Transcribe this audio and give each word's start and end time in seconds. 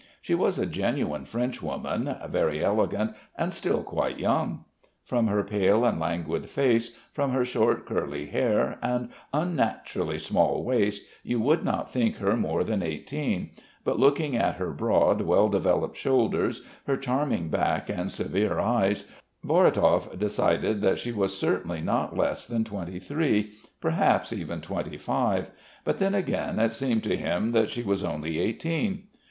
She 0.19 0.33
was 0.33 0.57
a 0.57 0.65
genuine 0.65 1.25
Frenchwoman, 1.25 2.15
very 2.29 2.65
elegant, 2.65 3.13
and 3.35 3.53
still 3.53 3.83
quite 3.83 4.17
young. 4.19 4.65
From 5.03 5.27
her 5.27 5.43
pale 5.43 5.85
and 5.85 5.99
languid 5.99 6.49
face, 6.49 6.95
from 7.13 7.33
her 7.33 7.45
short, 7.45 7.85
curly 7.85 8.25
hair 8.25 8.79
and 8.81 9.09
unnaturally 9.31 10.17
small 10.17 10.63
waist, 10.63 11.03
you 11.21 11.39
would 11.41 11.63
not 11.63 11.91
think 11.93 12.15
her 12.15 12.35
more 12.35 12.63
than 12.63 12.81
eighteen, 12.81 13.51
but 13.83 13.99
looking 13.99 14.35
at 14.35 14.55
her 14.55 14.71
broad, 14.71 15.21
well 15.21 15.49
developed 15.49 15.97
shoulders, 15.97 16.63
her 16.87 16.97
charming 16.97 17.49
back 17.49 17.87
and 17.87 18.11
severe 18.11 18.57
eyes, 18.57 19.07
Vorotov 19.45 20.17
decided 20.17 20.81
that 20.81 20.97
she 20.97 21.11
was 21.11 21.37
certainly 21.37 21.79
not 21.79 22.17
less 22.17 22.47
than 22.47 22.63
twenty 22.63 22.97
three, 22.97 23.51
perhaps 23.79 24.33
even 24.33 24.61
twenty 24.61 24.97
five; 24.97 25.51
but 25.83 25.99
then 25.99 26.15
again 26.15 26.57
it 26.57 26.71
seemed 26.71 27.03
to 27.03 27.15
him 27.15 27.51
that 27.51 27.69
she 27.69 27.83
was 27.83 28.03
only 28.03 28.39
eighteen. 28.39 29.03